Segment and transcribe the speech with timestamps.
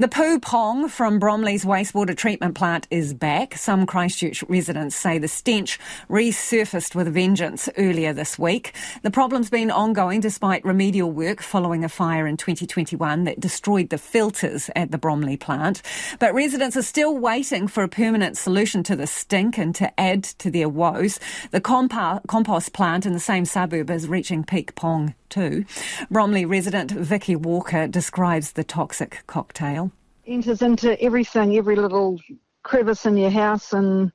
[0.00, 3.56] The poo pong from Bromley's wastewater treatment plant is back.
[3.56, 8.74] Some Christchurch residents say the stench resurfaced with vengeance earlier this week.
[9.02, 13.98] The problem's been ongoing despite remedial work following a fire in 2021 that destroyed the
[13.98, 15.82] filters at the Bromley plant.
[16.20, 20.22] But residents are still waiting for a permanent solution to the stink and to add
[20.22, 21.18] to their woes.
[21.50, 25.64] The compost plant in the same suburb is reaching peak pong too.
[26.10, 29.92] Bromley resident Vickie Walker describes the toxic cocktail.
[30.26, 32.20] Enters into everything, every little
[32.62, 34.12] crevice in your house, and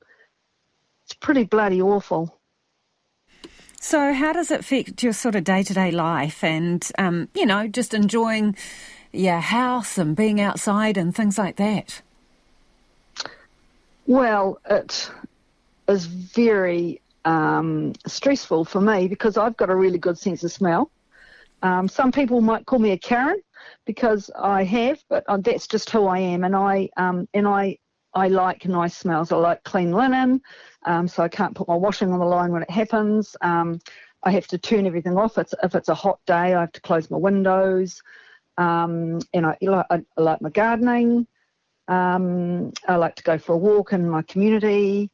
[1.04, 2.38] it's pretty bloody awful.
[3.80, 7.44] So, how does it affect your sort of day to day life and, um, you
[7.44, 8.56] know, just enjoying
[9.12, 12.00] your house and being outside and things like that?
[14.06, 15.10] Well, it
[15.88, 20.90] is very um, stressful for me because I've got a really good sense of smell.
[21.64, 23.40] Um, some people might call me a Karen
[23.86, 27.78] because I have, but uh, that's just who I am, and I um, and I
[28.14, 29.32] I like nice smells.
[29.32, 30.42] I like clean linen,
[30.84, 33.34] um, so I can't put my washing on the line when it happens.
[33.40, 33.80] Um,
[34.24, 35.38] I have to turn everything off.
[35.38, 38.00] It's, if it's a hot day, I have to close my windows.
[38.56, 41.26] Um, and I, I, I, like my gardening.
[41.88, 45.10] Um, I like to go for a walk in my community.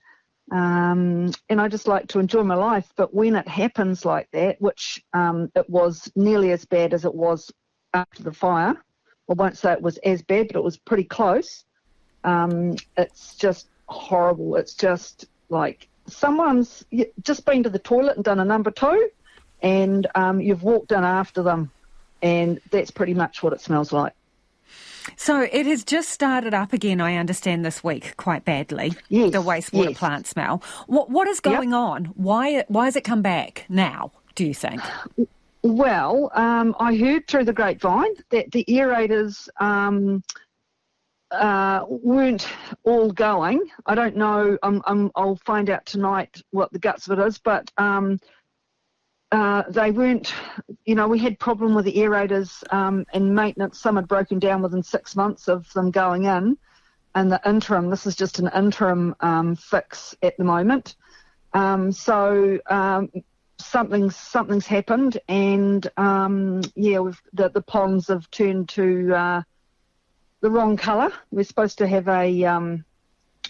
[0.51, 2.93] Um, and I just like to enjoy my life.
[2.97, 7.15] But when it happens like that, which um, it was nearly as bad as it
[7.15, 7.51] was
[7.95, 8.77] after the fire,
[9.29, 11.65] I won't say it was as bad, but it was pretty close.
[12.25, 14.57] Um, it's just horrible.
[14.57, 16.85] It's just like someone's
[17.23, 19.11] just been to the toilet and done a number two,
[19.63, 21.71] and um, you've walked in after them,
[22.23, 24.15] and that's pretty much what it smells like.
[25.17, 28.93] So it has just started up again, I understand, this week quite badly.
[29.09, 29.99] Yes, the wastewater yes.
[29.99, 30.63] plant smell.
[30.87, 31.79] What what is going yep.
[31.79, 32.05] on?
[32.15, 34.13] Why why has it come back now?
[34.35, 34.81] Do you think?
[35.63, 40.23] Well, um, I heard through the grapevine that the aerators um,
[41.31, 42.49] uh, weren't
[42.85, 43.61] all going.
[43.87, 44.57] I don't know.
[44.63, 48.19] i will find out tonight what the guts of it is, but um,
[49.33, 50.35] uh, they weren't,
[50.85, 53.81] you know, we had problem with the aerators um, and maintenance.
[53.81, 56.59] Some had broken down within six months of them going in.
[57.15, 60.97] And the interim, this is just an interim um, fix at the moment.
[61.53, 63.11] Um, so um,
[63.59, 69.43] something's something's happened, and um, yeah, the the ponds have turned to uh,
[70.41, 71.13] the wrong colour.
[71.33, 72.85] We're supposed to have a um,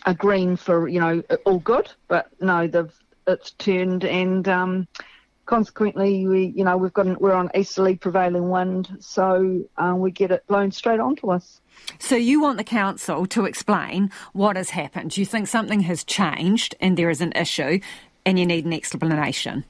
[0.06, 2.94] a green for you know all good, but no, they've
[3.26, 4.48] it's turned and
[5.50, 10.12] consequently, we you know we've got an, we're on easterly prevailing wind, so uh, we
[10.12, 11.60] get it blown straight onto us.
[11.98, 15.16] So you want the council to explain what has happened?
[15.16, 17.80] You think something has changed and there is an issue,
[18.24, 19.64] and you need an explanation.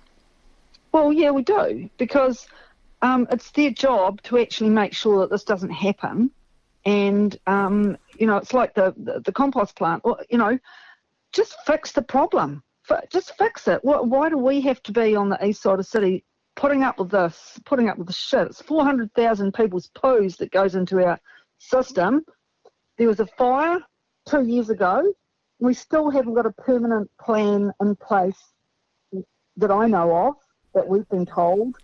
[0.93, 2.47] Well, yeah, we do because
[3.01, 6.31] um, it's their job to actually make sure that this doesn't happen,
[6.85, 10.03] and um, you know it's like the, the the compost plant.
[10.05, 10.59] or You know,
[11.33, 12.63] just fix the problem
[13.11, 13.81] just fix it.
[13.83, 16.25] Why do we have to be on the east side of the city
[16.57, 18.47] putting up with this, putting up with the shit?
[18.49, 21.19] It's 400,000 people's poos that goes into our
[21.59, 22.25] system.
[22.99, 23.81] There was a fire
[24.29, 25.13] two years ago.
[25.59, 28.43] We still haven't got a permanent plan in place
[29.57, 30.35] that I know of,
[30.75, 31.77] that we've been told,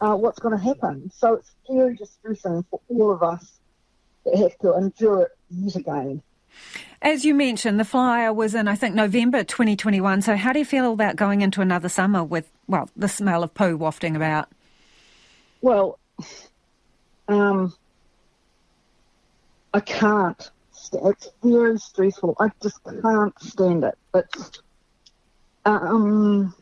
[0.00, 1.10] uh, what's going to happen.
[1.12, 3.60] So it's very distressing for all of us
[4.24, 6.22] that have to endure it yet again.
[7.04, 10.22] As you mentioned, the flyer was in, I think, November 2021.
[10.22, 13.52] So, how do you feel about going into another summer with, well, the smell of
[13.52, 14.48] poo wafting about?
[15.60, 15.98] Well,
[17.28, 17.74] um,
[19.74, 20.50] I can't.
[20.94, 22.36] It's very stressful.
[22.40, 23.98] I just can't stand it.
[24.14, 24.62] It's,
[25.66, 26.54] um,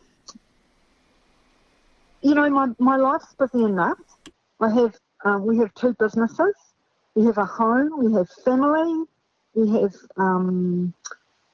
[2.20, 3.98] you know, my, my life's busy enough.
[4.60, 6.54] I have, um, we have two businesses.
[7.14, 7.92] We have a home.
[7.96, 9.06] We have family.
[9.54, 10.94] We have um,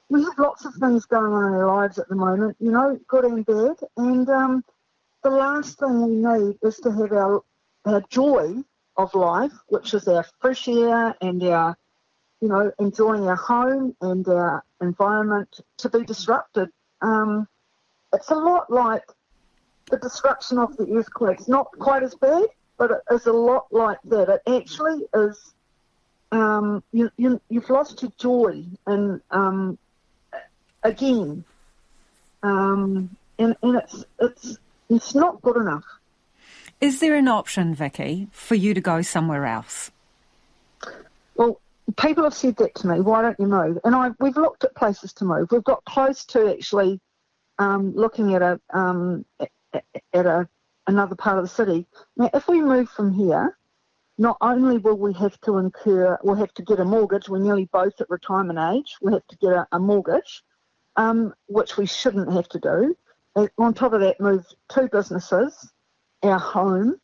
[0.09, 2.99] we have lots of things going on in our lives at the moment, you know,
[3.09, 3.77] good and bad.
[3.97, 4.65] And um,
[5.23, 7.43] the last thing we need is to have our
[7.85, 8.57] our joy
[8.97, 11.77] of life, which is our fresh air and our,
[12.41, 16.69] you know, enjoying our home and our environment, to be disrupted.
[17.01, 17.49] Um,
[18.13, 19.05] it's a lot like
[19.91, 21.49] the destruction of the earthquakes.
[21.49, 22.47] Not quite as bad,
[22.77, 24.29] but it is a lot like that.
[24.29, 25.55] It actually is
[26.33, 29.79] um, you, you, you've lost your joy, and um,
[30.83, 31.45] again,
[32.43, 34.59] um, and, and it's it's
[34.91, 35.85] it's not good enough.
[36.81, 39.91] Is there an option, Vickie, for you to go somewhere else?
[41.35, 41.61] Well,
[41.97, 43.01] people have said that to me.
[43.01, 43.79] Why don't you move?
[43.85, 45.51] And I we've looked at places to move.
[45.51, 47.01] We've got close to actually
[47.59, 49.25] um, looking at a um,
[49.73, 50.49] at a
[50.87, 51.87] another part of the city.
[52.17, 53.57] Now, if we move from here,
[54.19, 57.67] not only will we have to incur, we'll have to get a mortgage, we're nearly
[57.67, 60.43] both at retirement age, we'll have to get a, a mortgage,
[60.97, 62.97] um, which we shouldn't have to do.
[63.37, 65.73] And on top of that, move two businesses,
[66.25, 67.01] our home,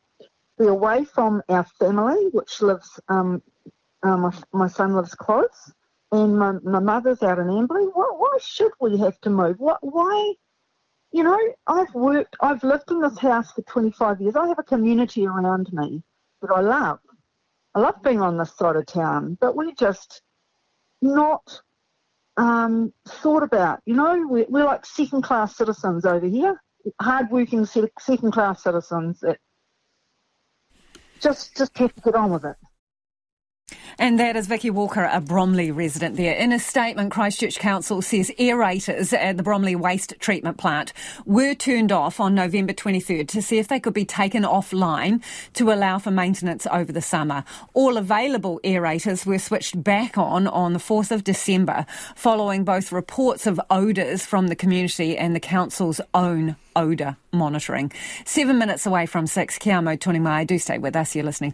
[0.59, 3.41] be away from our family, which lives, um,
[4.03, 5.73] uh, my, my son lives close,
[6.11, 7.91] and my, my mother's out in Amberley.
[7.95, 9.61] Why, why should we have to move?
[9.61, 10.35] What, why?
[11.13, 11.39] You know,
[11.69, 14.35] I've worked, I've lived in this house for 25 years.
[14.35, 16.03] I have a community around me
[16.47, 16.99] that I love.
[17.75, 20.23] I love being on this side of town, but we just
[21.03, 21.61] not
[22.37, 23.81] um, thought about.
[23.87, 26.61] You know, we're, we're like second class citizens over here,
[27.01, 29.39] hard-working second class citizens that
[31.21, 32.57] just just have to get on with it.
[33.99, 36.35] And that is Vickie Walker, a Bromley resident there.
[36.35, 40.93] In a statement, Christchurch Council says aerators at the Bromley waste treatment plant
[41.25, 45.23] were turned off on November 23rd to see if they could be taken offline
[45.55, 47.45] to allow for maintenance over the summer.
[47.73, 53.47] All available aerators were switched back on on the 4th of December following both reports
[53.47, 57.93] of odours from the community and the council's own odour monitoring.
[58.25, 60.45] Seven minutes away from six, Kia mau tonu mai.
[60.45, 61.15] Do stay with us.
[61.15, 61.43] You're listening